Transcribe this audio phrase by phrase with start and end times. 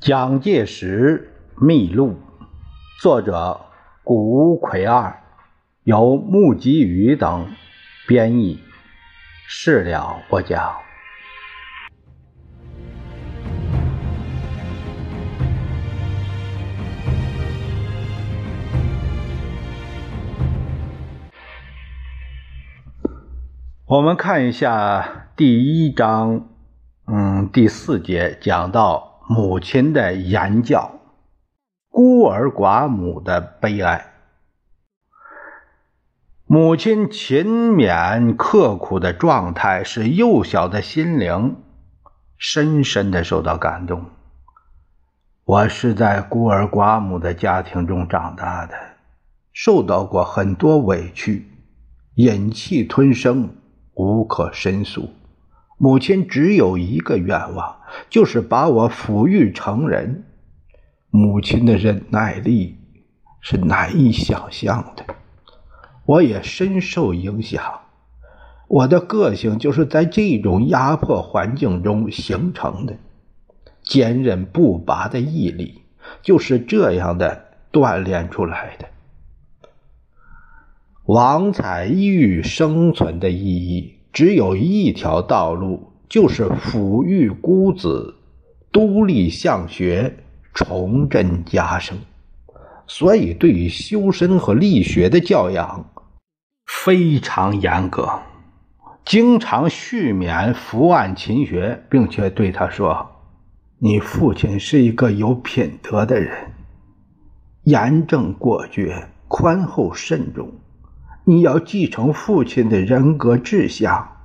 [0.00, 2.16] 蒋介石秘录，
[3.02, 3.60] 作者
[4.02, 5.14] 谷奎二，
[5.82, 7.52] 由木吉宇等
[8.08, 8.62] 编译。
[9.46, 10.72] 事了不讲。
[23.84, 26.48] 我们看一下第一章，
[27.06, 29.09] 嗯，第四节讲到。
[29.32, 30.98] 母亲的言教，
[31.88, 34.06] 孤儿寡母的悲哀。
[36.46, 41.62] 母亲勤勉刻苦的状态，使幼小的心灵
[42.38, 44.06] 深深的受到感动。
[45.44, 48.74] 我是在孤儿寡母的家庭中长大的，
[49.52, 51.46] 受到过很多委屈，
[52.16, 53.48] 忍气吞声，
[53.94, 55.08] 无可申诉。
[55.82, 57.78] 母亲只有一个愿望，
[58.10, 60.24] 就是把我抚育成人。
[61.08, 62.76] 母亲的忍耐力
[63.40, 65.06] 是难以想象的，
[66.04, 67.80] 我也深受影响。
[68.68, 72.94] 我的个性就是在这种压迫环境中形成的，
[73.82, 75.80] 坚韧不拔的毅力
[76.20, 78.86] 就是这样的锻炼出来的。
[81.06, 83.94] 王彩玉生存的意义。
[84.12, 88.16] 只有一条道路，就是抚育孤子，
[88.72, 90.16] 独立向学，
[90.52, 91.96] 重振家声。
[92.86, 95.88] 所以，对于修身和立学的教养
[96.66, 98.20] 非常严格，
[99.04, 103.08] 经常续勉伏案勤学，并且对他说
[103.78, 106.50] ：“你父亲是一个有品德的人，
[107.62, 110.50] 严正果决，宽厚慎重。”
[111.24, 114.16] 你要继承父亲的人格志向，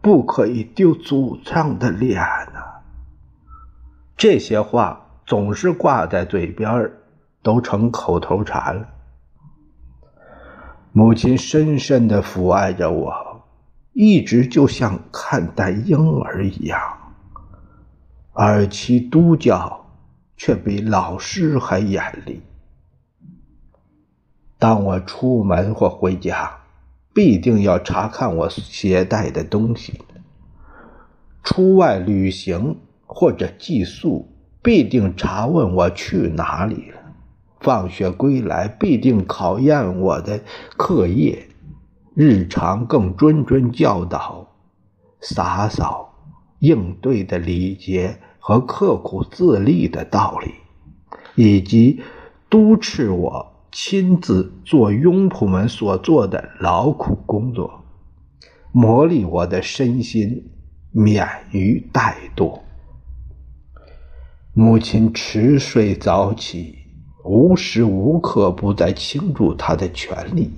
[0.00, 2.20] 不可以丢祖上的脸
[2.54, 2.82] 呐！
[4.16, 6.92] 这些话总是挂在嘴边
[7.42, 8.88] 都成口头禅了。
[10.92, 13.42] 母亲深深的抚爱着我，
[13.92, 16.80] 一直就像看待婴儿一样，
[18.32, 19.86] 而其督教
[20.36, 22.40] 却比老师还严厉。
[24.58, 26.58] 当我出门或回家，
[27.12, 29.92] 必定要查看我携带的东西；
[31.42, 34.28] 出外旅行或者寄宿，
[34.62, 36.98] 必定查问我去哪里了；
[37.60, 40.40] 放学归来，必定考验我的
[40.76, 41.46] 课业；
[42.14, 44.48] 日常更谆谆教导
[45.20, 46.14] 洒扫
[46.60, 50.54] 应对的礼节和刻苦自立的道理，
[51.34, 52.02] 以及
[52.48, 53.53] 督斥我。
[53.76, 57.82] 亲自做佣仆们所做的劳苦工作，
[58.70, 60.48] 磨砺我的身心，
[60.92, 62.60] 免于怠惰。
[64.52, 66.78] 母亲迟睡早起，
[67.24, 70.52] 无时无刻不在倾注她的全力，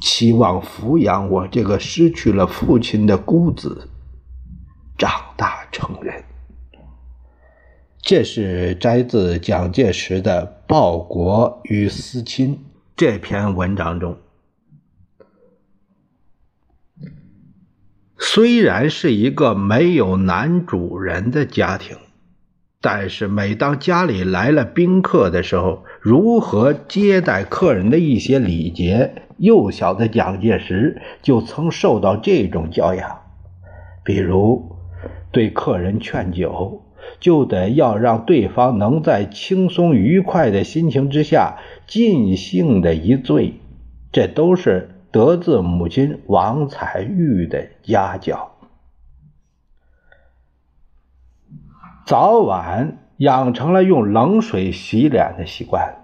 [0.00, 3.86] 期望抚养我这个失去了父亲的孤子
[4.96, 6.24] 长大成人。
[8.00, 12.56] 这是摘自蒋介石的《报国与思亲》
[12.94, 14.18] 这篇文章中。
[18.18, 21.96] 虽然是一个没有男主人的家庭，
[22.82, 33.22] 但是每当家里来了宾客的时候，如何接待客人的一些礼节，幼小的蒋介石就曾受到这种教养，
[34.04, 34.76] 比如
[35.32, 36.84] 对客人劝酒。
[37.20, 43.54] 就得要让对方能在轻松愉快的心情之下尽兴的一醉，
[44.12, 48.52] 这都是得自母亲王彩玉的家教。
[52.06, 55.96] 早晚养成了用冷水洗脸的习惯。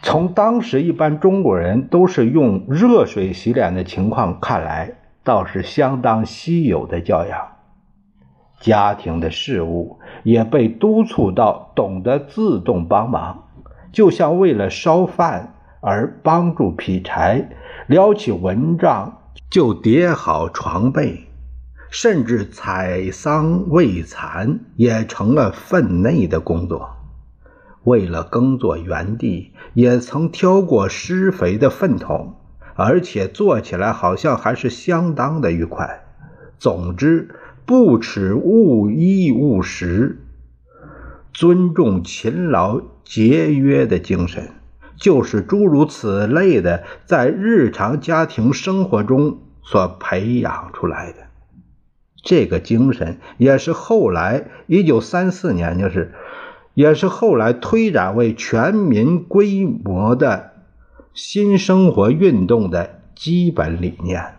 [0.00, 4.92] 从当时一般中国人都是用热水洗脸的情况看来，
[5.24, 7.57] 倒是相当稀有的教养。
[8.60, 13.44] 家庭的事务也被督促到懂得自动帮忙，
[13.92, 17.50] 就像为了烧饭而帮助劈柴，
[17.86, 19.18] 撩起蚊帐
[19.48, 21.28] 就叠好床被，
[21.88, 26.90] 甚至采桑喂蚕也成了分内的工作。
[27.84, 32.34] 为了耕作园地，也曾挑过施肥的粪桶，
[32.74, 36.02] 而且做起来好像还是相当的愉快。
[36.58, 37.36] 总之。
[37.68, 40.22] 不耻勿衣勿食，
[41.34, 44.52] 尊重勤劳节约的精神，
[44.96, 51.18] 就是诸如此类的，在日常家庭生活中所培养出来的。
[52.24, 56.14] 这个精神也是后来一九三四年，就是
[56.72, 60.52] 也是后来推展为全民规模的
[61.12, 64.36] 新生活运动的基本理念。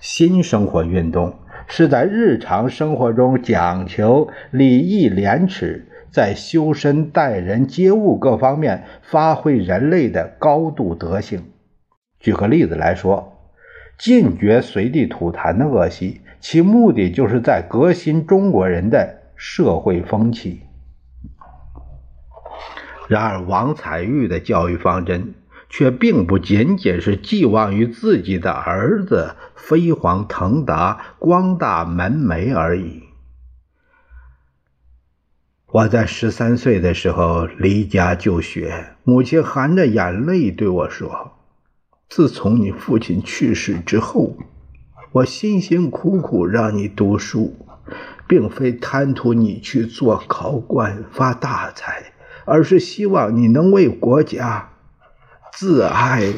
[0.00, 1.34] 新生活运动
[1.70, 11.44] 是在日常生活中讲求礼义廉耻，在修身待人接物各方面发挥人类的高度德性。
[12.18, 13.36] 举个例子来说。
[13.98, 20.62] 禁绝随地吐痰的恶习，其目的就是在革新中国人的社会风气。
[23.08, 25.34] 然而，王彩玉的教育方针
[25.70, 33.04] 却并不仅仅是寄望于自己的儿子飞黄腾达、光大门楣而已。
[35.72, 41.38] 我在十三岁的时候离家就学，母亲含着眼泪对我说。
[42.08, 44.36] 自从你父亲去世之后，
[45.12, 47.54] 我辛辛苦苦让你读书，
[48.26, 52.12] 并非贪图你去做考官发大财，
[52.44, 54.69] 而是希望你能为国家
[55.62, 56.32] 自爱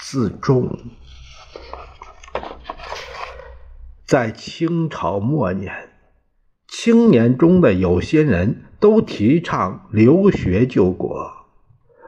[0.00, 0.80] 自重。
[4.04, 5.90] 在清朝末年，
[6.66, 11.30] 青年中的有些人都提倡留学救国。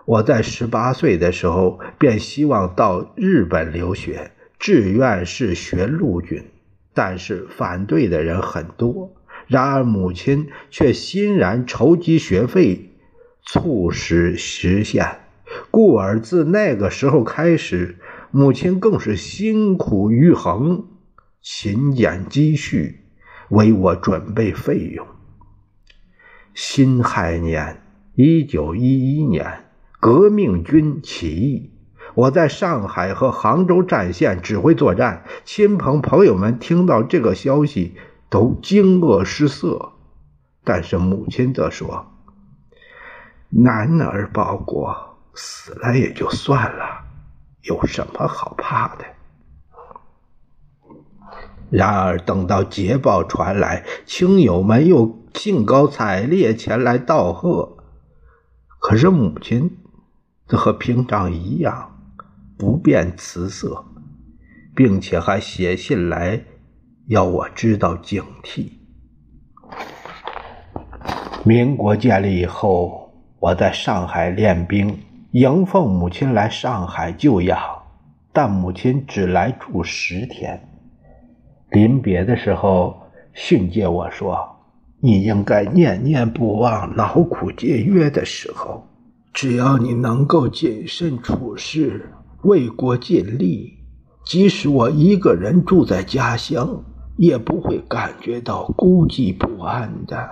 [0.06, 6.50] 我在十八岁的时候便希望到日本留学，志愿是学陆军，
[6.92, 9.14] 但是反对的人很多。
[9.46, 12.90] 然而母亲却欣然筹集学费，
[13.44, 15.20] 促使实现。
[15.70, 17.98] 故而自那个时候开始，
[18.30, 20.84] 母亲更是辛苦于恒，
[21.40, 23.00] 勤俭积蓄，
[23.50, 25.06] 为我准备费用。
[26.54, 27.82] 辛亥年，
[28.14, 29.64] 一九一一年。
[29.98, 31.70] 革命军起义，
[32.14, 35.24] 我在上海和杭州战线指挥作战。
[35.44, 37.94] 亲朋朋友们听到这个消息
[38.28, 39.94] 都惊愕失色，
[40.62, 42.06] 但是母亲则说
[43.50, 45.05] ：“男儿报国，
[45.36, 47.04] 死了也就算了，
[47.62, 49.04] 有什么好怕的？”
[51.70, 57.76] 然而等到捷报传来，亲友们又兴高采烈前来道贺，
[58.80, 59.78] 可是母亲。
[60.48, 61.98] 则和平常一样，
[62.56, 63.84] 不变辞色，
[64.76, 66.44] 并且还写信来
[67.08, 68.68] 要我知道警惕。
[71.42, 74.96] 民国建立以后，我在上海练兵，
[75.38, 77.60] 迎奉母亲来上海救养，
[78.32, 80.66] 但母亲只来住十天。
[81.68, 83.02] 临别的时候，
[83.34, 84.56] 训诫我说
[84.98, 88.88] ：“你应该念念不忘劳苦节约的时候。”
[89.34, 92.10] 只要你能够谨慎处事，
[92.44, 93.74] 为国尽力，
[94.24, 96.82] 即使我一个人住在家乡，
[97.18, 100.26] 也不会感觉到孤寂不安的。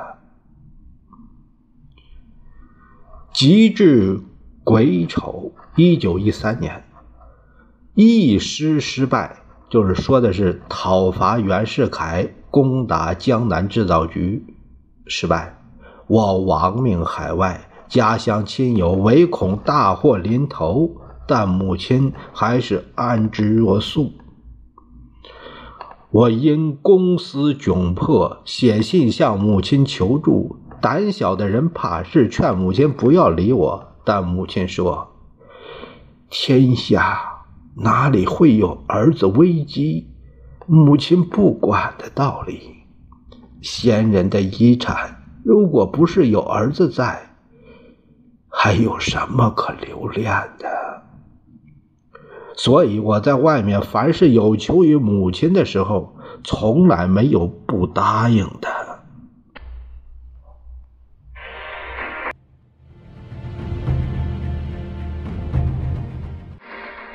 [3.35, 4.19] 极至
[4.65, 6.85] 癸丑，一九一三年，
[7.95, 14.43] 义师失败，就是说的是讨伐袁世凯、攻打江南制造局
[15.07, 15.59] 失败，
[16.07, 17.69] 我亡命海外。
[17.87, 20.97] 家乡亲友唯恐大祸临头，
[21.29, 24.13] 但母亲还是安之若素。
[26.11, 30.57] 我因公私窘迫，写信向母亲求助。
[30.81, 33.94] 胆小的人怕事，劝母亲不要理我。
[34.05, 35.09] 但母亲说
[36.31, 37.45] ：“天下
[37.77, 40.09] 哪里会有儿子危机，
[40.67, 42.85] 母亲不管的道理？
[43.63, 47.31] 先人的遗产，如果不是有儿子在。”
[48.57, 50.69] 还有什么可留恋的？
[52.57, 58.69] 所以我在外面，凡是有求于母亲的时候，从来没有不答应的。